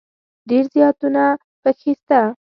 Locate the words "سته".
2.01-2.21